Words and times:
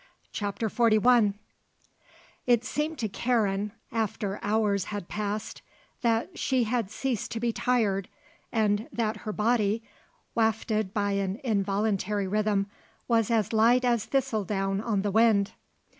CHAPTER 0.31 0.67
XLI 0.67 1.33
It 2.47 2.65
seemed 2.65 2.97
to 2.97 3.07
Karen, 3.07 3.71
after 3.91 4.39
hours 4.41 4.85
had 4.85 5.07
passed, 5.07 5.61
that 6.01 6.39
she 6.39 6.63
had 6.63 6.89
ceased 6.89 7.29
to 7.33 7.39
be 7.39 7.53
tired 7.53 8.09
and 8.51 8.87
that 8.91 9.17
her 9.17 9.31
body, 9.31 9.83
wafted 10.33 10.91
by 10.91 11.11
an 11.11 11.39
involuntary 11.43 12.25
rhythm, 12.27 12.65
was 13.07 13.29
as 13.29 13.53
light 13.53 13.85
as 13.85 14.05
thistle 14.05 14.43
down 14.43 14.81
on 14.81 15.03
the 15.03 15.11
wind. 15.11 15.51